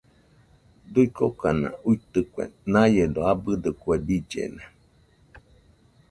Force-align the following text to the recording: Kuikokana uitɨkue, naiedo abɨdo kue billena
Kuikokana 0.93 1.67
uitɨkue, 1.89 2.43
naiedo 2.71 3.21
abɨdo 3.31 3.69
kue 3.81 3.95
billena 4.05 4.63